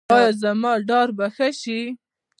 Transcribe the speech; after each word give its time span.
ایا 0.15 0.29
زما 0.41 0.71
ډار 0.87 1.07
به 1.17 1.27
ښه 1.35 1.47
شي؟ 1.61 1.79